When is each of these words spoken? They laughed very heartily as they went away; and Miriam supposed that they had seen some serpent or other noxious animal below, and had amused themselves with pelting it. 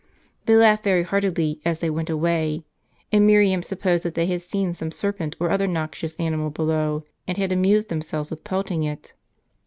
They 0.47 0.55
laughed 0.55 0.83
very 0.83 1.03
heartily 1.03 1.61
as 1.63 1.77
they 1.77 1.91
went 1.91 2.09
away; 2.09 2.63
and 3.11 3.27
Miriam 3.27 3.61
supposed 3.61 4.03
that 4.03 4.15
they 4.15 4.25
had 4.25 4.41
seen 4.41 4.73
some 4.73 4.89
serpent 4.89 5.35
or 5.39 5.51
other 5.51 5.67
noxious 5.67 6.15
animal 6.15 6.49
below, 6.49 7.03
and 7.27 7.37
had 7.37 7.51
amused 7.51 7.89
themselves 7.89 8.31
with 8.31 8.43
pelting 8.43 8.81
it. 8.81 9.13